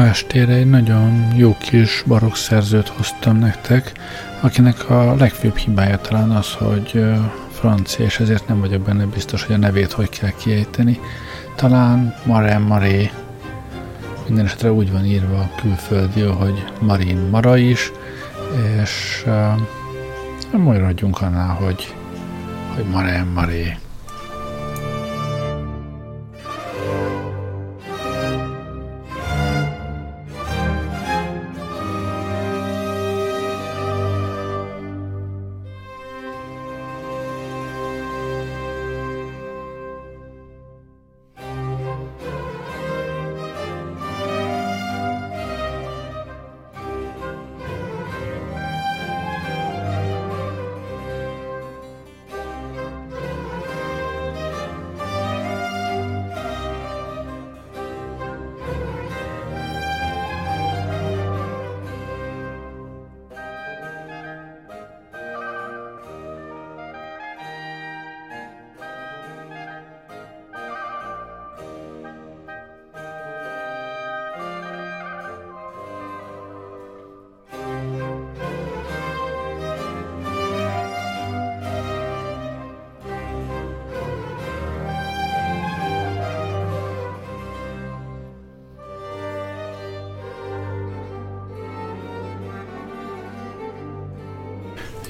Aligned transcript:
Ma 0.00 0.06
estére 0.06 0.52
egy 0.52 0.70
nagyon 0.70 1.32
jó 1.36 1.56
kis 1.58 2.02
barokk 2.06 2.34
szerzőt 2.34 2.88
hoztam 2.88 3.36
nektek, 3.36 3.92
akinek 4.40 4.90
a 4.90 5.14
legfőbb 5.14 5.56
hibája 5.56 5.98
talán 5.98 6.30
az, 6.30 6.52
hogy 6.52 7.04
francia, 7.50 8.04
és 8.04 8.20
ezért 8.20 8.48
nem 8.48 8.60
vagyok 8.60 8.82
benne 8.82 9.04
biztos, 9.04 9.44
hogy 9.44 9.54
a 9.54 9.58
nevét 9.58 9.92
hogy 9.92 10.08
kell 10.08 10.30
kiejteni. 10.30 11.00
Talán 11.54 12.14
Marem 12.24 12.62
Maré, 12.62 13.10
minden 14.26 14.44
esetre 14.44 14.72
úgy 14.72 14.92
van 14.92 15.04
írva 15.04 15.38
a 15.38 15.50
külföldi, 15.60 16.20
hogy 16.20 16.64
Marin 16.80 17.18
Mara 17.30 17.56
is, 17.56 17.92
és 18.82 19.24
uh, 19.26 20.60
maradjunk 20.60 21.20
annál, 21.20 21.54
hogy, 21.54 21.94
hogy 22.74 22.84
Marem 22.84 23.28
Maré. 23.34 23.76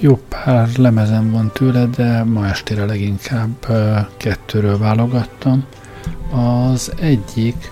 Jó 0.02 0.20
pár 0.29 0.69
lemezem 0.76 1.31
van 1.31 1.50
tőle, 1.52 1.87
de 1.87 2.25
ma 2.25 2.47
estére 2.47 2.85
leginkább 2.85 3.67
kettőről 4.17 4.79
válogattam. 4.79 5.64
Az 6.31 6.93
egyik 7.00 7.70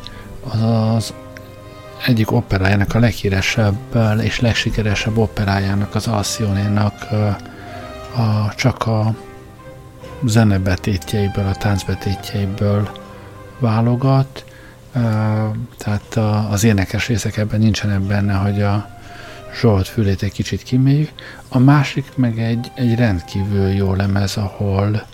az 0.50 0.62
az 0.62 1.14
egyik 2.06 2.32
operájának 2.32 2.94
a 2.94 2.98
leghíresebb 2.98 3.96
és 4.22 4.40
legsikeresebb 4.40 5.16
operájának, 5.16 5.94
az 5.94 6.06
Alcionénak 6.06 6.94
a, 8.16 8.54
csak 8.56 8.86
a 8.86 9.14
zenebetétjeiből, 10.25 11.46
a 11.46 11.54
táncbetétjeiből 11.54 12.90
válogat, 13.58 14.44
tehát 15.76 16.16
az 16.50 16.64
énekes 16.64 17.08
részek 17.08 17.36
ebben 17.36 17.60
nincsenek 17.60 18.00
benne, 18.00 18.34
hogy 18.34 18.62
a 18.62 18.98
Zsolt 19.55 19.89
fülét 19.89 20.23
egy 20.23 20.33
kicsit 20.33 20.62
kiméljük. 20.62 21.11
A 21.49 21.59
másik 21.59 22.17
meg 22.17 22.39
egy, 22.39 22.71
egy 22.75 22.95
rendkívül 22.95 23.69
jó 23.69 23.95
lemez, 23.95 24.37
ahol 24.37 25.06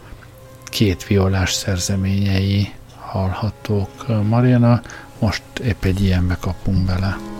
két 0.64 1.06
violás 1.06 1.52
szerzeményei 1.52 2.72
hallhatók. 3.00 4.22
Mariana, 4.28 4.82
most 5.18 5.42
épp 5.64 5.84
egy 5.84 6.02
ilyenbe 6.02 6.36
kapunk 6.40 6.86
bele. 6.86 7.33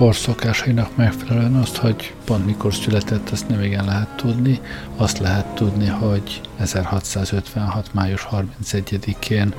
Korszokásainak 0.00 0.96
megfelelően 0.96 1.54
azt, 1.54 1.76
hogy 1.76 2.14
pont 2.24 2.46
mikor 2.46 2.74
született, 2.74 3.28
azt 3.28 3.48
nem 3.48 3.62
igen 3.62 3.84
lehet 3.84 4.16
tudni. 4.16 4.60
Azt 4.96 5.18
lehet 5.18 5.46
tudni, 5.46 5.86
hogy 5.86 6.40
1656. 6.56 7.94
május 7.94 8.26
31-én 8.30 9.54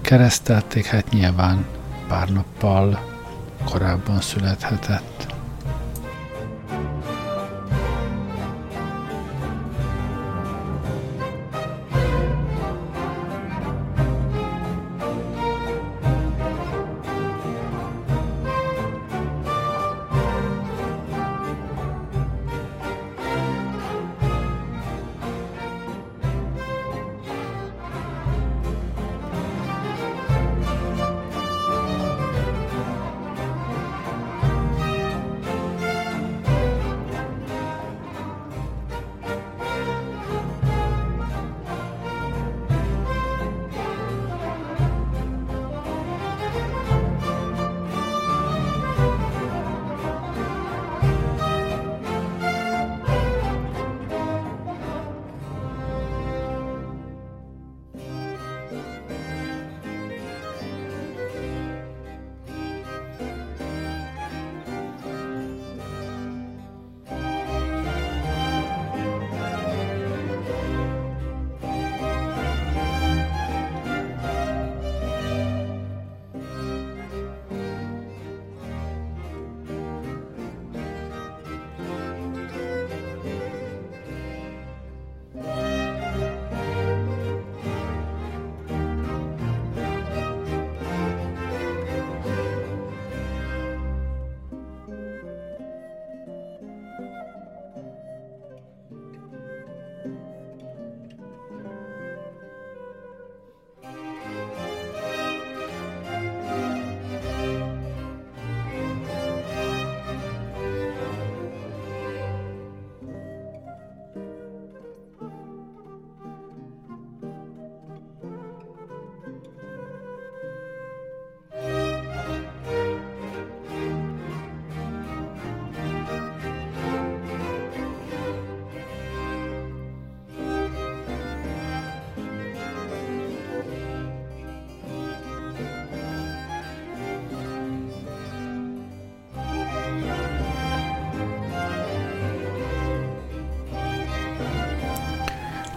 keresztelték, 0.00 0.84
hát 0.84 1.10
nyilván 1.10 1.66
pár 2.08 2.28
nappal 2.28 3.00
korábban 3.64 4.20
születhetett. 4.20 5.35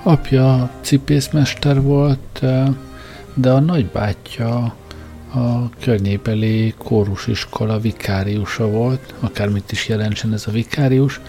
Apja 0.09 0.69
cipészmester 0.81 1.81
volt, 1.81 2.43
de 3.33 3.51
a 3.51 3.59
nagybátyja 3.59 4.75
a 5.33 5.69
környébeli 5.81 6.73
kórusiskola 6.77 7.79
vikáriusa 7.79 8.67
volt, 8.67 9.13
akármit 9.19 9.71
is 9.71 9.87
jelentsen 9.87 10.33
ez 10.33 10.47
a 10.47 10.51
vikárius, 10.51 11.21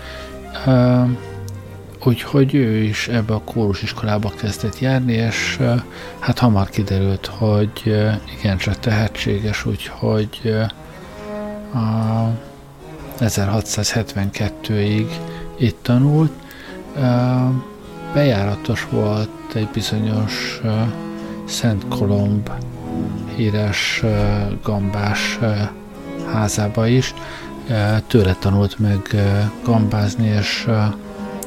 úgyhogy 2.04 2.54
ő 2.54 2.76
is 2.76 3.08
ebbe 3.08 3.34
a 3.34 3.40
kórusiskolába 3.44 4.32
kezdett 4.36 4.78
járni, 4.78 5.12
és 5.12 5.60
hát 6.18 6.38
hamar 6.38 6.68
kiderült, 6.68 7.26
hogy 7.26 7.96
igencsak 8.38 8.78
tehetséges, 8.78 9.66
úgyhogy 9.66 10.54
a 11.74 12.28
1672-ig 13.18 15.06
itt 15.58 15.78
tanult 15.82 16.32
bejáratos 18.12 18.86
volt 18.90 19.30
egy 19.54 19.68
bizonyos 19.72 20.60
uh, 20.64 20.70
Szent 21.46 21.88
Kolomb 21.88 22.50
híres 23.36 24.00
uh, 24.02 24.10
gambás 24.62 25.38
uh, 25.42 25.58
házába 26.32 26.86
is. 26.86 27.14
Uh, 27.68 27.98
tőle 28.06 28.34
tanult 28.34 28.78
meg 28.78 29.00
uh, 29.12 29.22
gambázni, 29.64 30.26
és 30.26 30.64
uh, 30.68 30.84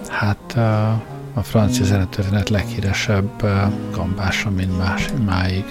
hát 0.07 0.53
uh, 0.55 0.91
a 1.33 1.41
francia 1.41 1.85
zenetörténet 1.85 2.49
leghíresebb 2.49 3.43
uh, 3.43 3.51
gambása, 3.91 4.49
mint 4.49 4.77
más, 4.77 5.07
máig. 5.25 5.65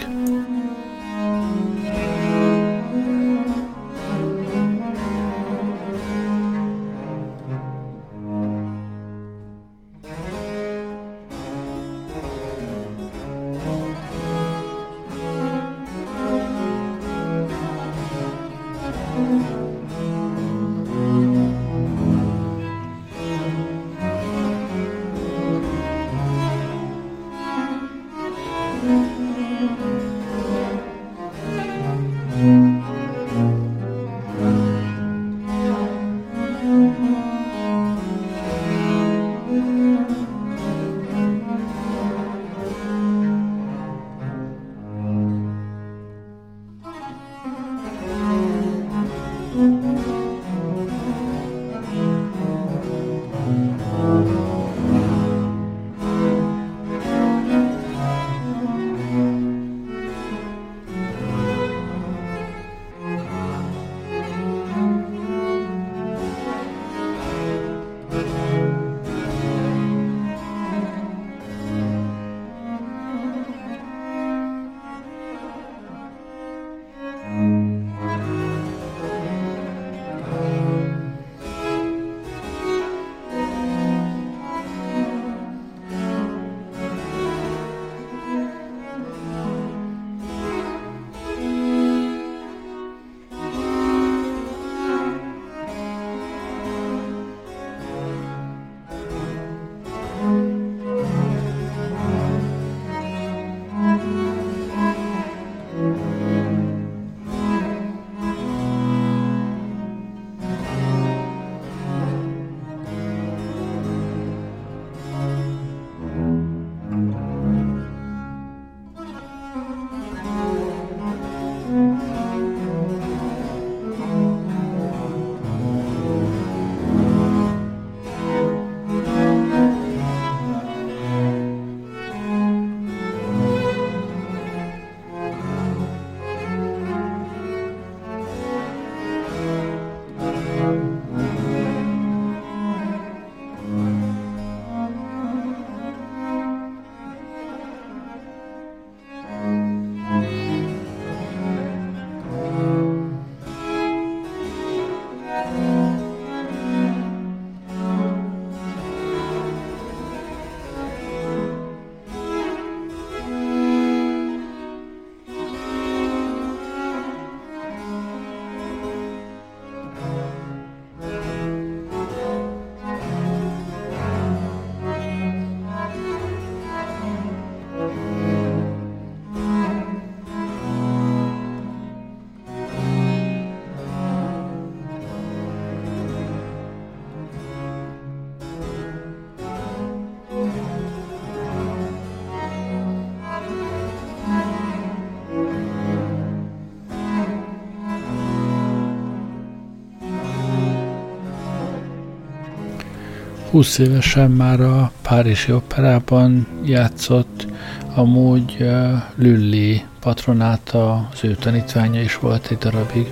20 203.53 203.79
évesen 203.79 204.31
már 204.31 204.61
a 204.61 204.93
Párizsi 205.03 205.53
Operában 205.53 206.47
játszott, 206.65 207.47
amúgy 207.95 208.71
Lülli 209.15 209.85
patronáta, 210.01 211.09
az 211.13 211.25
ő 211.25 211.35
tanítványa 211.35 212.01
is 212.01 212.19
volt 212.19 212.51
egy 212.51 212.59
darabig, 212.59 213.11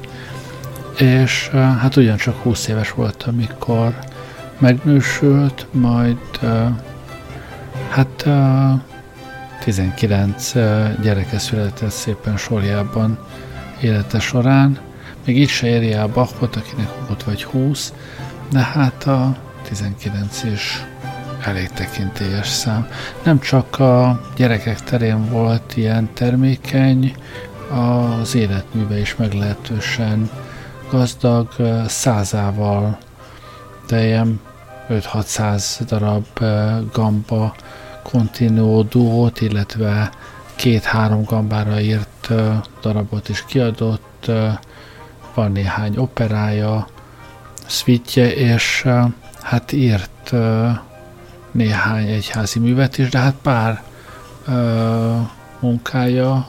és 0.99 1.49
hát 1.49 1.97
ugyancsak 1.97 2.37
20 2.43 2.69
éves 2.69 2.93
volt, 2.93 3.23
amikor 3.23 3.99
megnősült, 4.59 5.67
majd 5.73 6.19
hát 7.89 8.25
uh, 8.27 8.81
19 9.65 10.53
gyereke 11.03 11.39
született 11.39 11.91
szépen 11.91 12.37
sorjában 12.37 13.19
élete 13.81 14.21
során. 14.21 14.79
Még 15.25 15.39
így 15.39 15.49
se 15.49 15.67
éri 15.67 15.93
el 15.93 16.07
Bachot, 16.07 16.57
akinek 16.57 16.89
volt 17.07 17.23
vagy 17.23 17.45
20, 17.45 17.93
de 18.51 18.59
hát 18.59 19.07
a 19.07 19.37
19 19.69 20.43
is 20.43 20.85
elég 21.45 21.69
tekintélyes 21.69 22.49
szám. 22.49 22.89
Nem 23.23 23.41
csak 23.41 23.79
a 23.79 24.21
gyerekek 24.37 24.81
terén 24.81 25.31
volt 25.31 25.77
ilyen 25.77 26.09
termékeny, 26.15 27.15
az 27.71 28.35
életműve 28.35 28.99
is 28.99 29.17
meglehetősen 29.17 30.31
gazdag, 30.91 31.49
százával, 31.87 32.99
de 33.87 34.05
ilyen 34.05 34.41
5-600 34.89 35.81
darab 35.87 36.27
gamba 36.93 37.55
continuo 38.03 38.83
duót, 38.83 39.41
illetve 39.41 40.11
két-három 40.55 41.25
gambára 41.25 41.81
írt 41.81 42.33
darabot 42.83 43.29
is 43.29 43.45
kiadott, 43.47 44.31
van 45.35 45.53
néhány 45.53 45.97
operája, 45.97 46.87
szvítje, 47.67 48.35
és 48.35 48.89
hát 49.43 49.73
írt 49.73 50.33
néhány 51.51 52.09
egyházi 52.09 52.59
művet 52.59 52.99
is, 52.99 53.09
de 53.09 53.19
hát 53.19 53.35
pár 53.43 53.83
munkája 55.61 56.49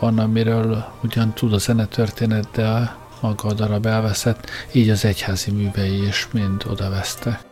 van, 0.00 0.18
amiről 0.18 0.84
ugyan 1.02 1.32
tud 1.32 1.52
a 1.52 1.58
zenetörténet, 1.58 2.48
de 2.52 2.96
maga 3.20 3.48
a 3.48 3.52
darab 3.52 3.86
elveszett, 3.86 4.50
így 4.72 4.88
az 4.88 5.04
egyházi 5.04 5.50
művei 5.50 6.06
is 6.06 6.28
mind 6.32 6.64
odavesztek. 6.66 7.47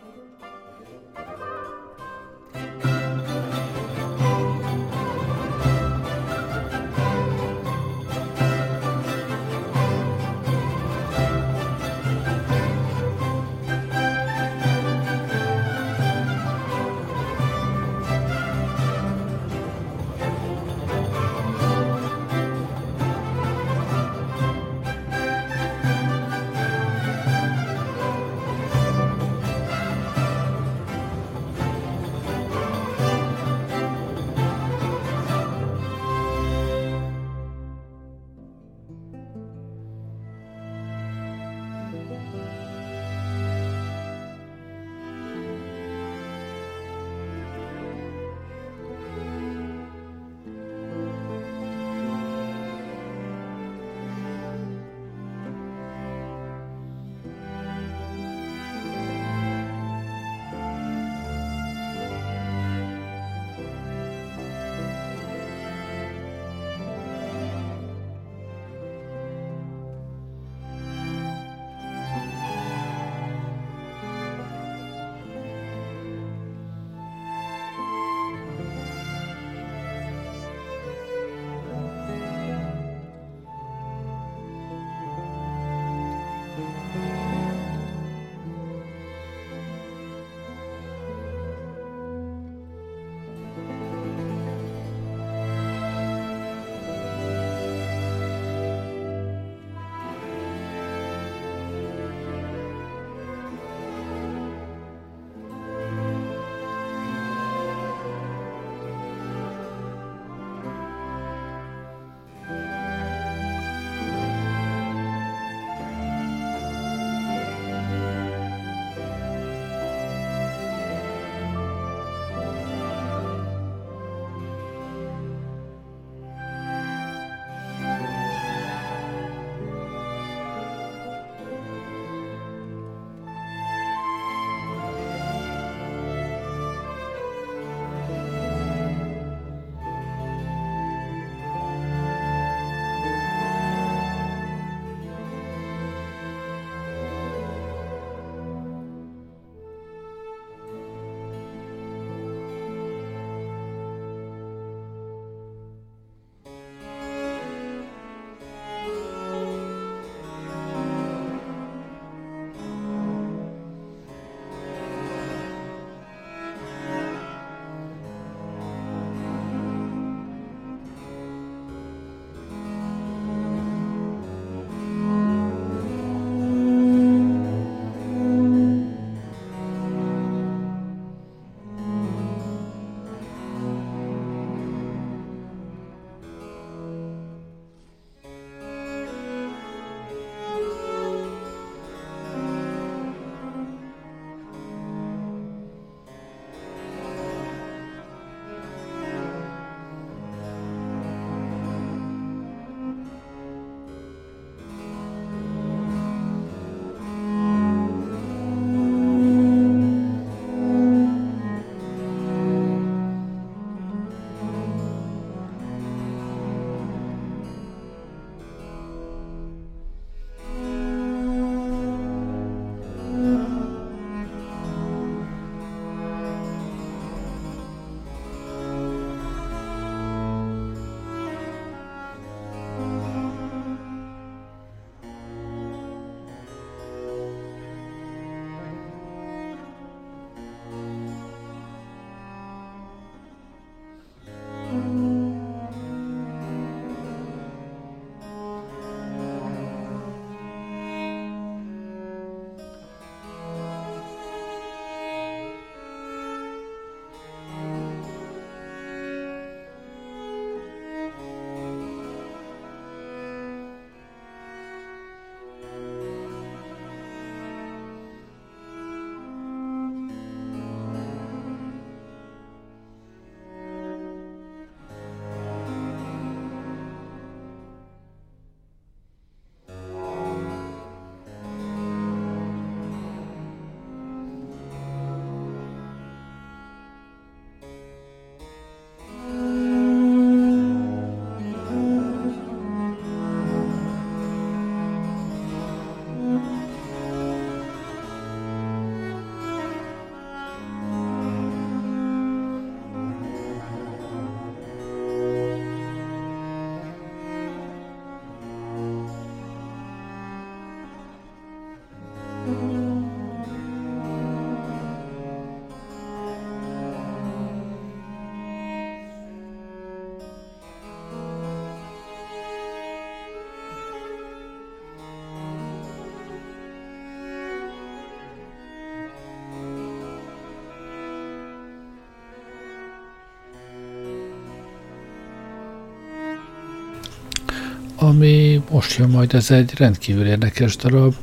Ami 338.07 338.63
most 338.71 338.97
jön 338.97 339.09
majd, 339.09 339.33
ez 339.33 339.51
egy 339.51 339.73
rendkívül 339.77 340.25
érdekes 340.25 340.75
darab. 340.75 341.15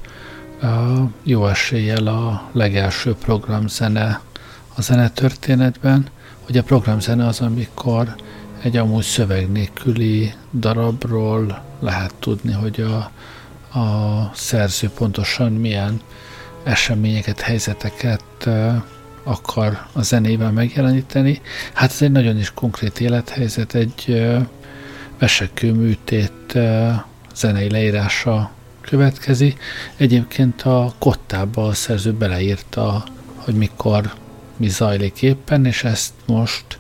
Jó 1.23 1.47
eséllyel 1.47 2.07
a 2.07 2.51
legelső 2.53 3.14
programzene 3.14 4.20
a 4.77 4.83
zenetörténetben. 4.83 6.07
Ugye 6.49 6.61
a 6.61 6.62
programzene 6.62 7.27
az, 7.27 7.40
amikor 7.40 8.14
egy 8.62 8.77
amúgy 8.77 9.03
szöveg 9.03 9.53
nélküli 9.53 10.33
darabról 10.53 11.62
lehet 11.81 12.14
tudni, 12.18 12.53
hogy 12.53 12.81
a, 12.81 12.97
a 13.79 14.31
szerző 14.35 14.88
pontosan 14.88 15.53
milyen 15.53 16.01
eseményeket, 16.64 17.40
helyzeteket 17.40 18.49
akar 19.23 19.87
a 19.92 20.03
zenével 20.03 20.53
megjeleníteni. 20.53 21.40
Hát 21.73 21.90
ez 21.90 22.03
egy 22.03 22.12
nagyon 22.12 22.38
is 22.38 22.51
konkrét 22.55 23.01
élethelyzet, 23.01 23.75
egy 23.75 24.27
vesekőműtét 25.18 26.59
zenei 27.35 27.70
leírása 27.70 28.50
következi. 28.81 29.57
Egyébként 29.96 30.62
a 30.62 30.92
kottába 30.98 31.66
a 31.66 31.72
szerző 31.72 32.12
beleírta, 32.12 33.05
hogy 33.37 33.55
mikor 33.55 34.12
mi 34.57 34.68
zajlik 34.68 35.22
éppen, 35.22 35.64
és 35.64 35.85
ezt 35.85 36.12
most, 36.27 36.79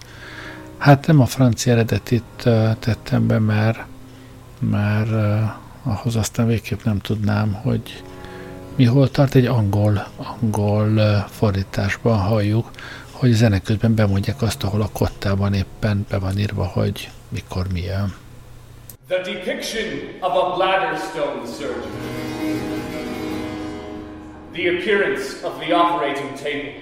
hát 0.78 1.06
nem 1.06 1.20
a 1.20 1.26
francia 1.26 1.72
eredetit 1.72 2.48
tettem 2.78 3.26
be, 3.26 3.38
mert, 3.38 3.78
mert 4.58 5.10
ahhoz 5.82 6.16
aztán 6.16 6.46
végképp 6.46 6.82
nem 6.84 6.98
tudnám, 6.98 7.52
hogy 7.52 8.02
mi 8.76 8.84
hol 8.84 9.10
tart, 9.10 9.34
egy 9.34 9.46
angol, 9.46 10.06
angol 10.16 11.24
fordításban 11.30 12.18
halljuk, 12.18 12.70
hogy 13.10 13.32
zene 13.32 13.60
közben 13.60 13.94
bemondják 13.94 14.42
azt, 14.42 14.62
ahol 14.62 14.82
a 14.82 14.90
kottában 14.92 15.54
éppen 15.54 16.06
be 16.10 16.18
van 16.18 16.38
írva, 16.38 16.64
hogy 16.64 17.10
mikor 17.28 17.66
milyen. 17.72 18.14
The 19.06 19.18
depiction 19.18 20.18
of 20.22 20.32
a 20.32 20.56
bladder 20.56 20.98
stone 20.98 21.46
surgeon. 21.46 21.92
The 24.54 24.78
appearance 24.78 25.44
of 25.44 25.60
the 25.60 25.72
operating 25.74 26.34
table. 26.38 26.80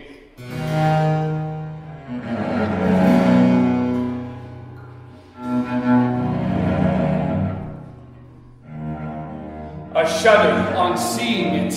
A 9.96 10.08
shudder 10.22 10.76
on 10.76 10.96
seeing 10.96 11.54
it. 11.54 11.72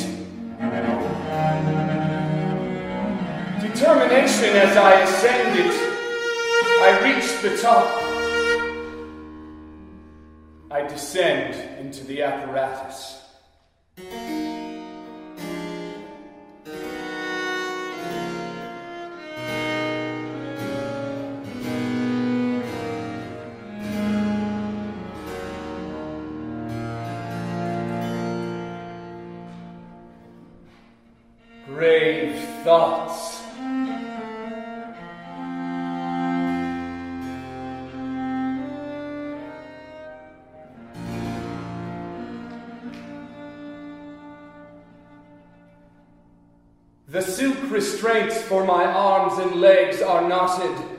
Determination 3.62 4.56
as 4.58 4.78
I 4.78 5.02
ascended. 5.02 5.72
I 6.84 7.00
reached 7.04 7.42
the 7.42 7.58
top. 7.60 8.05
I 10.76 10.86
descend 10.86 11.80
into 11.80 12.04
the 12.04 12.22
apparatus. 12.24 13.22
The 47.08 47.22
silk 47.22 47.58
restraints 47.70 48.42
for 48.42 48.66
my 48.66 48.84
arms 48.84 49.38
and 49.38 49.62
legs 49.62 50.02
are 50.02 50.28
knotted. 50.28 50.95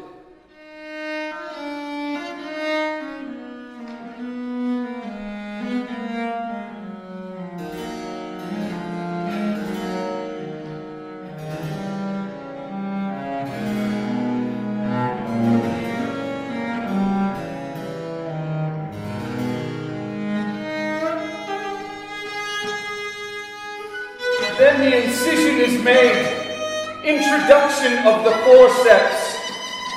Of 27.93 28.25
the 28.25 28.33
forceps, 28.45 29.37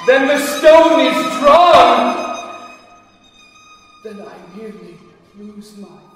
then 0.06 0.28
the 0.28 0.38
stone 0.38 1.00
is 1.00 1.40
drawn. 1.40 2.50
Then 4.04 4.22
I 4.22 4.58
nearly 4.58 4.98
lose 5.38 5.78
my 5.78 6.09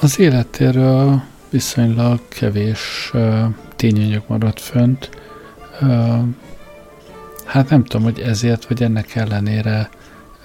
Az 0.00 0.18
életéről 0.18 1.22
viszonylag 1.50 2.20
kevés 2.28 3.10
uh, 3.14 3.44
tényanyag 3.76 4.22
maradt 4.26 4.60
fönt. 4.60 5.10
Uh, 5.80 6.18
hát 7.44 7.70
nem 7.70 7.84
tudom, 7.84 8.02
hogy 8.02 8.20
ezért 8.20 8.66
vagy 8.66 8.82
ennek 8.82 9.14
ellenére 9.14 9.88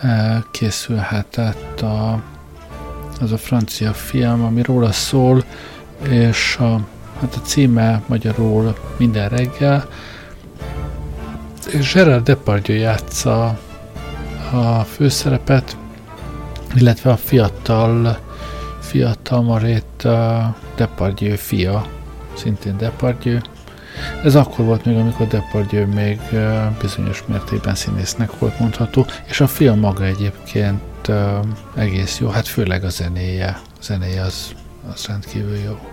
uh, 0.03 0.09
készülhetett 0.51 1.81
a, 1.81 2.23
az 3.21 3.31
a 3.31 3.37
francia 3.37 3.93
film, 3.93 4.43
ami 4.43 4.61
róla 4.61 4.91
szól, 4.91 5.43
és 6.09 6.57
a, 6.59 6.79
hát 7.19 7.35
a 7.35 7.41
címe 7.41 8.01
magyarul 8.05 8.77
minden 8.97 9.29
reggel, 9.29 9.87
és 11.71 11.93
Gerard 11.93 12.23
Depardieu 12.23 12.79
játsza 12.79 13.59
a 14.51 14.79
főszerepet, 14.79 15.77
illetve 16.75 17.11
a 17.11 17.17
fiatal 17.17 18.31
fiatal 18.93 19.41
Marét 19.41 20.07
Depardieu 20.75 21.35
fia, 21.35 21.85
szintén 22.33 22.77
Depardieu. 22.77 23.39
Ez 24.23 24.35
akkor 24.35 24.65
volt 24.65 24.85
még, 24.85 24.97
amikor 24.97 25.27
Depardieu 25.27 25.85
még 25.87 26.19
bizonyos 26.81 27.23
mértékben 27.27 27.75
színésznek 27.75 28.39
volt 28.39 28.59
mondható, 28.59 29.05
és 29.25 29.41
a 29.41 29.47
film 29.47 29.79
maga 29.79 30.03
egyébként 30.03 31.11
egész 31.75 32.19
jó, 32.19 32.27
hát 32.27 32.47
főleg 32.47 32.83
a 32.83 32.89
zenéje. 32.89 33.59
A 33.79 33.83
zenéje 33.83 34.21
az, 34.21 34.55
az 34.93 35.05
rendkívül 35.05 35.57
jó. 35.57 35.92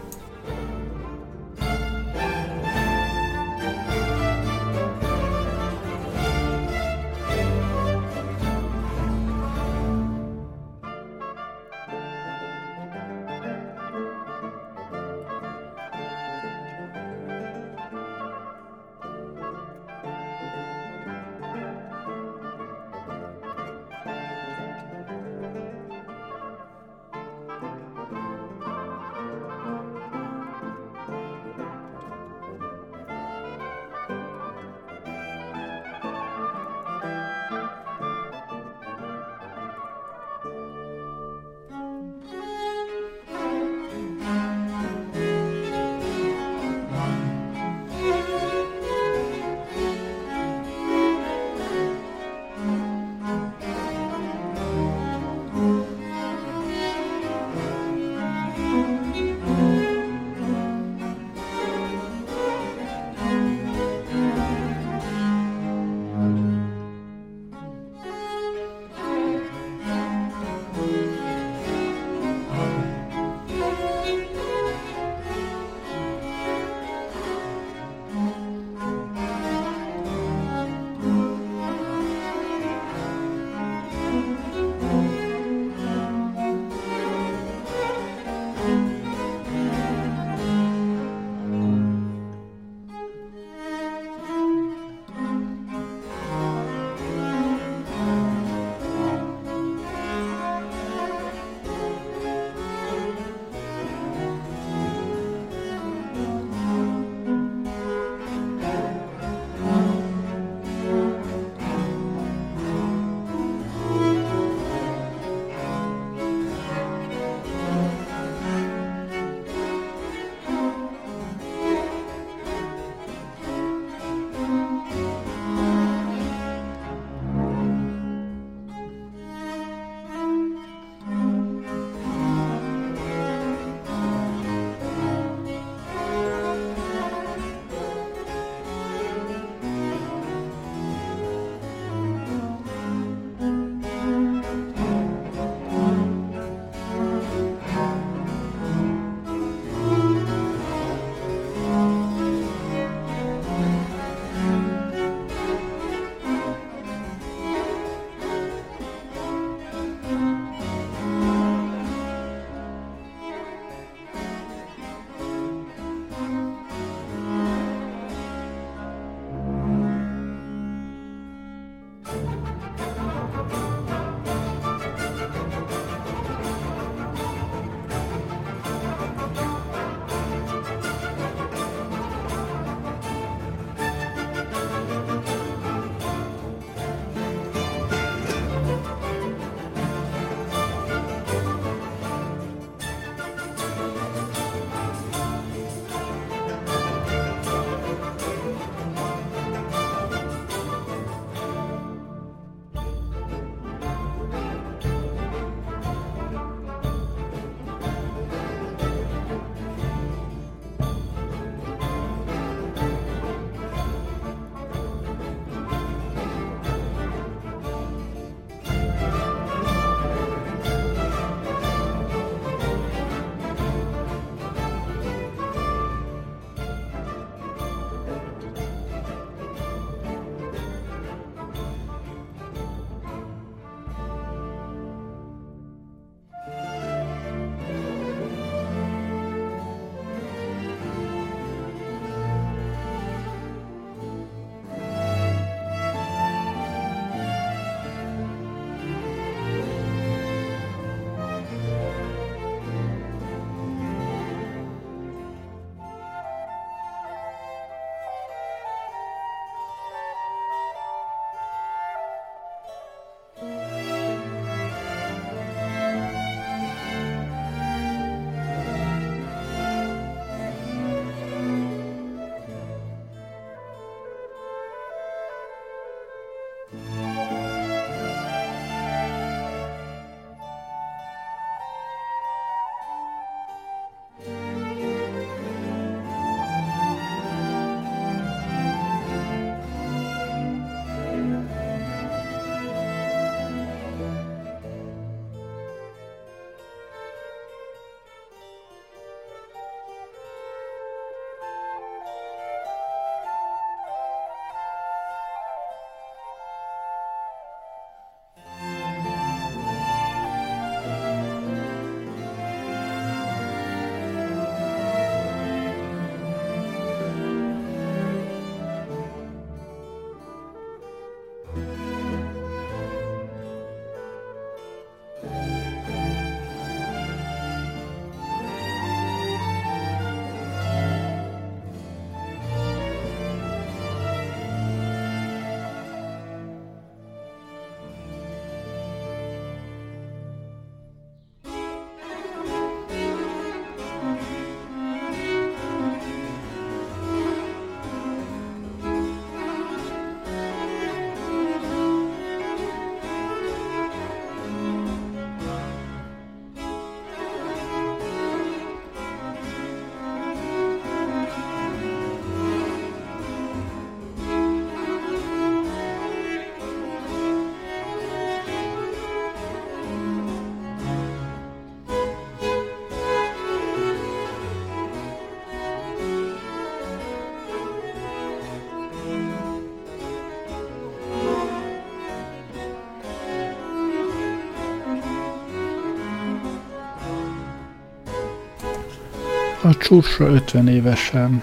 A 389.70 389.76
csúcsra 389.76 390.26
50 390.26 390.68
évesen 390.68 391.42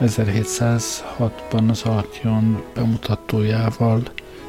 1706-ban 0.00 1.68
az 1.68 1.82
Alkion 1.82 2.62
bemutatójával 2.74 4.02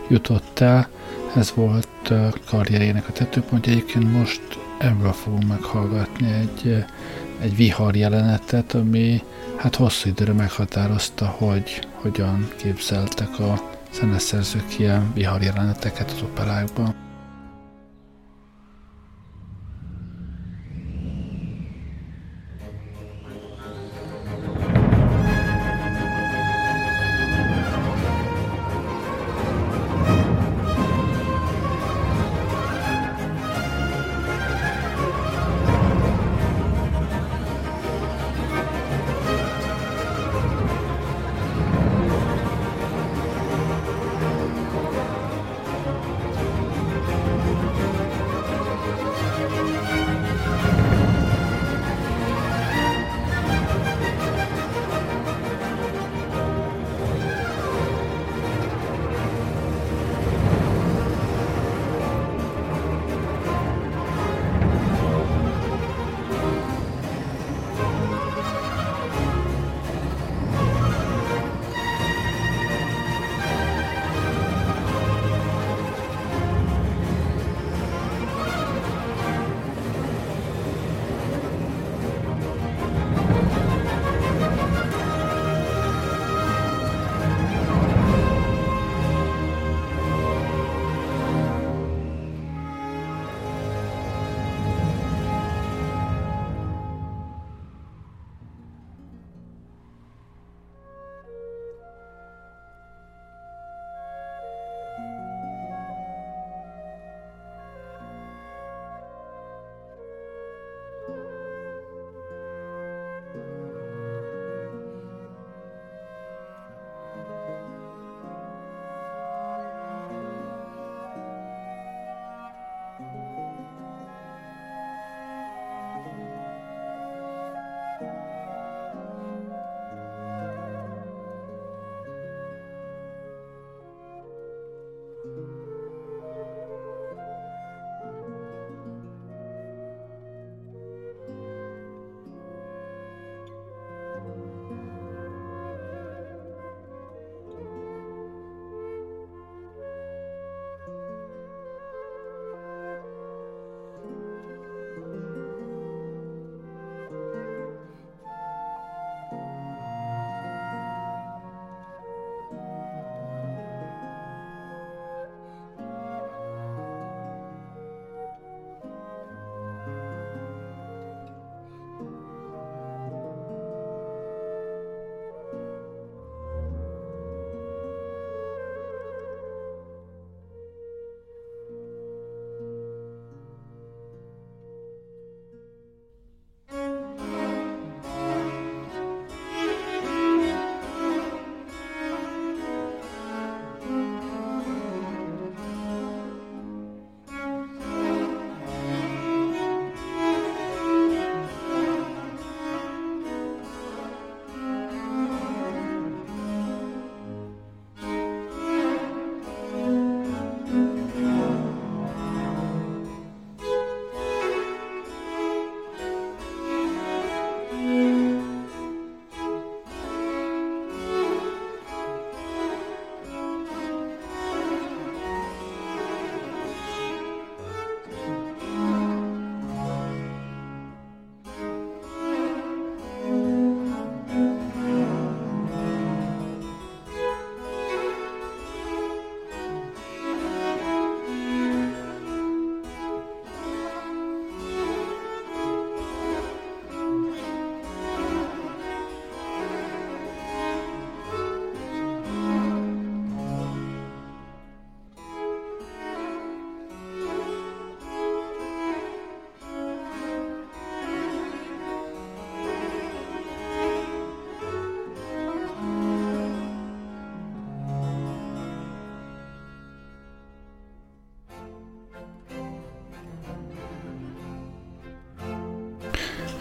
jutott 0.09 0.59
el. 0.59 0.89
Ez 1.35 1.53
volt 1.55 2.13
karrierének 2.45 3.07
a 3.07 3.11
tetőpontja. 3.11 3.71
Egyébként 3.71 4.11
most 4.11 4.41
ebből 4.77 5.11
fogunk 5.11 5.47
meghallgatni 5.47 6.31
egy, 6.31 6.85
egy 7.39 7.55
vihar 7.55 7.95
jelenetet, 7.95 8.73
ami 8.73 9.21
hát 9.55 9.75
hosszú 9.75 10.09
időre 10.09 10.33
meghatározta, 10.33 11.25
hogy 11.25 11.87
hogyan 11.93 12.47
képzeltek 12.55 13.39
a 13.39 13.69
zeneszerzők 13.93 14.79
ilyen 14.79 15.13
vihar 15.13 15.41
jeleneteket 15.41 16.11
az 16.11 16.21
operákban. 16.21 17.02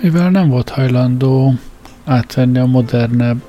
Mivel 0.03 0.31
nem 0.31 0.49
volt 0.49 0.69
hajlandó 0.69 1.55
átvenni 2.05 2.59
a 2.59 2.67
modernebb 2.67 3.43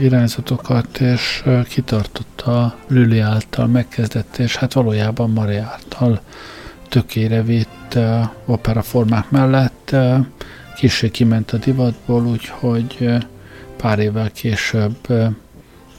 irányzatokat, 0.00 1.00
és 1.00 1.44
kitartotta 1.68 2.76
Lüli 2.88 3.18
által 3.18 3.66
megkezdett, 3.66 4.36
és 4.36 4.56
hát 4.56 4.72
valójában 4.72 5.30
Mari 5.30 5.56
által 5.56 6.20
tökére 6.88 7.42
vitt 7.42 7.98
operaformák 8.44 9.30
mellett 9.30 9.96
kicsi 10.76 11.10
kiment 11.10 11.52
a 11.52 11.56
divatból, 11.56 12.26
úgyhogy 12.26 13.08
pár 13.76 13.98
évvel 13.98 14.30
később 14.30 14.96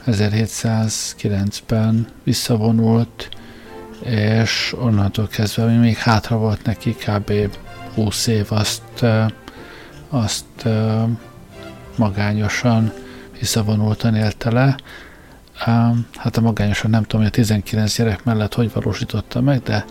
1709-ben 0.06 2.06
visszavonult, 2.22 3.28
és 4.04 4.74
onnantól 4.80 5.26
kezdve 5.26 5.64
még 5.64 5.96
hátra 5.96 6.36
volt 6.36 6.64
neki 6.64 6.94
kb. 6.94 7.32
20 7.94 8.26
év, 8.26 8.46
azt, 8.48 9.06
azt 10.08 10.68
magányosan 11.96 12.92
visszavonultan 13.38 14.14
élte 14.14 14.50
le. 14.50 14.76
Hát 16.16 16.36
a 16.36 16.40
magányosan 16.40 16.90
nem 16.90 17.02
tudom, 17.02 17.20
hogy 17.20 17.30
a 17.30 17.34
19 17.34 17.96
gyerek 17.96 18.24
mellett 18.24 18.54
hogy 18.54 18.72
valósította 18.72 19.40
meg, 19.40 19.62
de, 19.62 19.84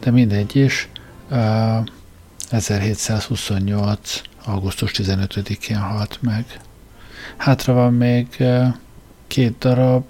de 0.00 0.10
mindegy 0.10 0.56
is. 0.56 0.88
1728. 2.50 4.20
augusztus 4.44 4.90
15-én 4.94 5.76
halt 5.76 6.18
meg. 6.20 6.44
Hátra 7.36 7.72
van 7.72 7.94
még 7.94 8.44
két 9.26 9.58
darab, 9.58 10.04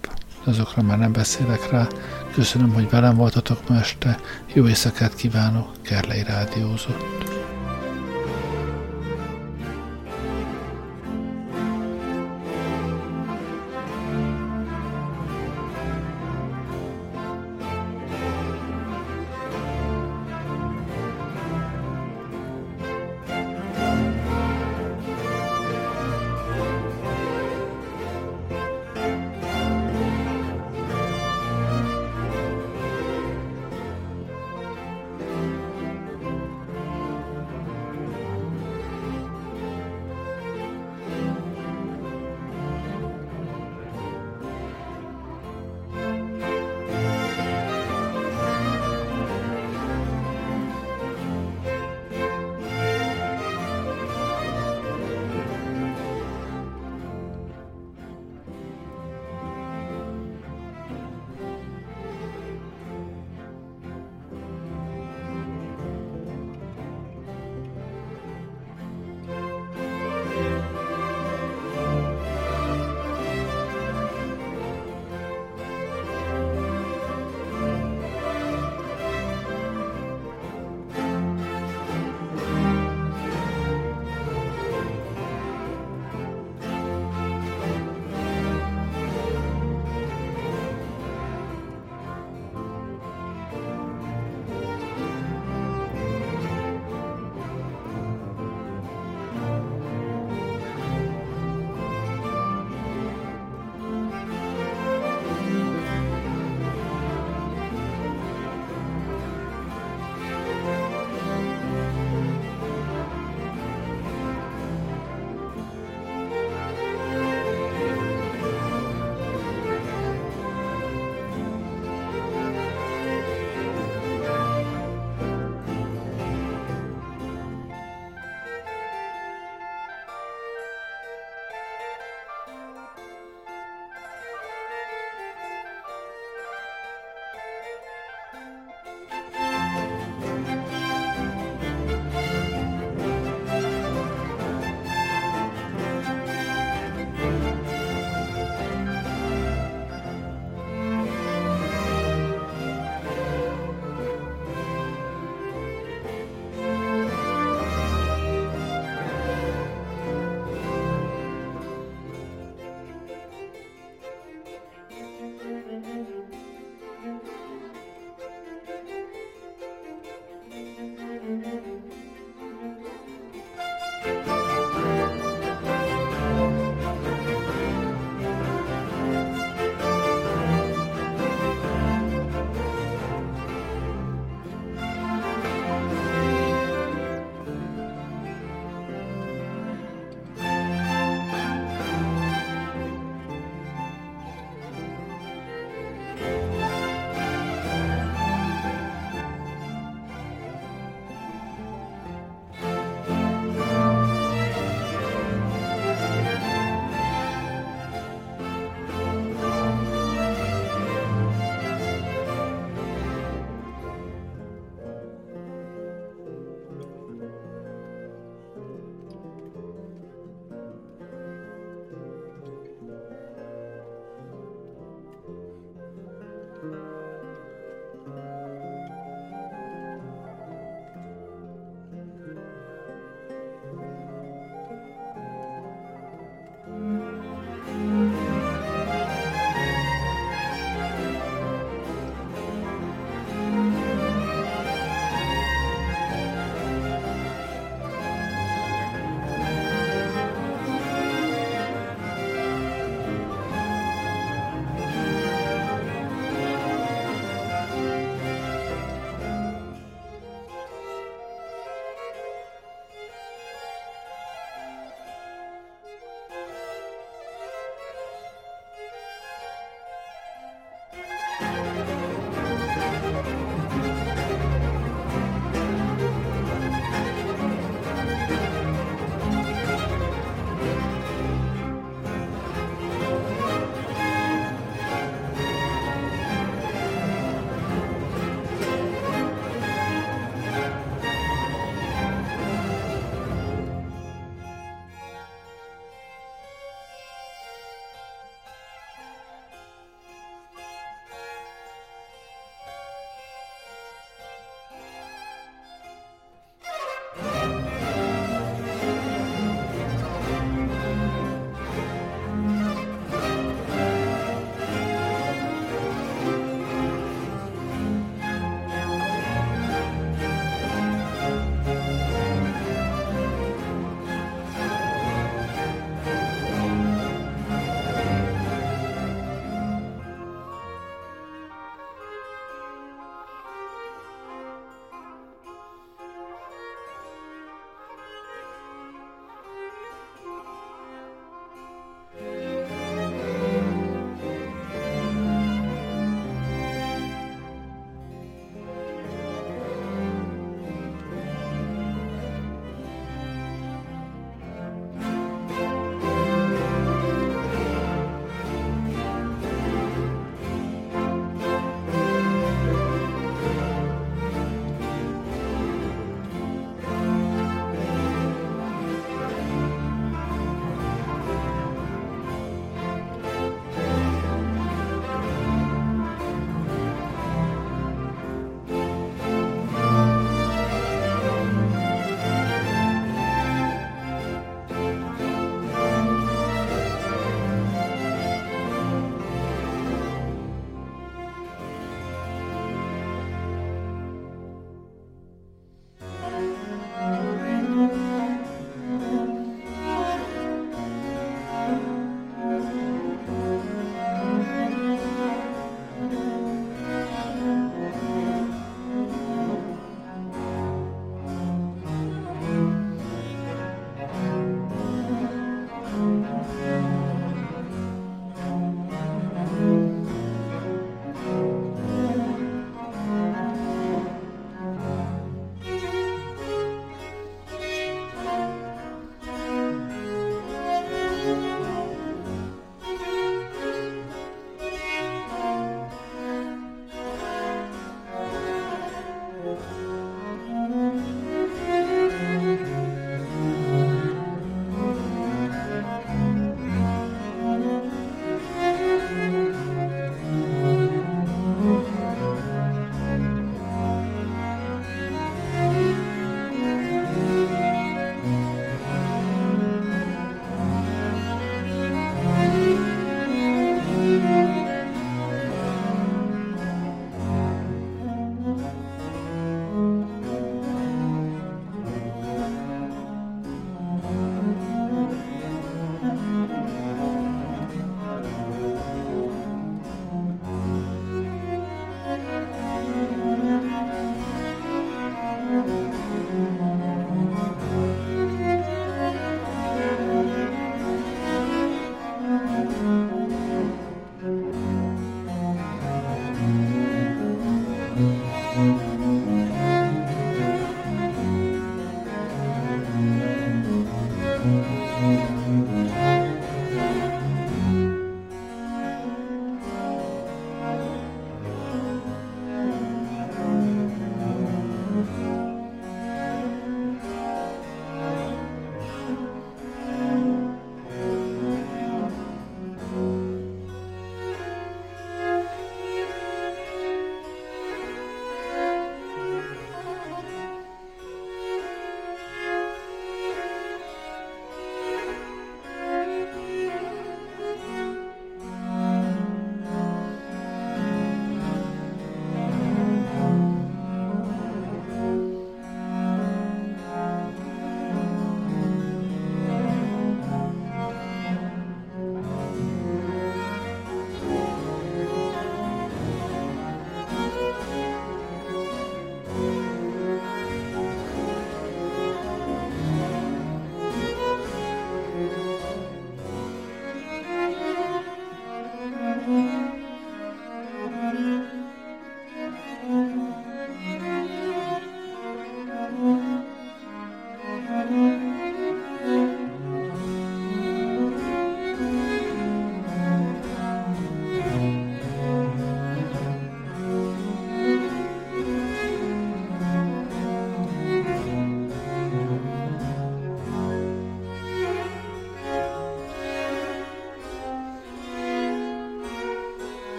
azokra 0.44 0.82
már 0.82 0.99
nem 0.99 1.12
beszélek 1.12 1.70
rá. 1.70 1.86
Köszönöm, 2.32 2.72
hogy 2.72 2.90
velem 2.90 3.16
voltatok 3.16 3.68
ma 3.68 3.76
este. 3.76 4.18
Jó 4.53 4.68
éjszakát 4.68 5.14
kívánok, 5.14 5.68
Kerlei 5.82 6.22
Rádiózott. 6.22 7.36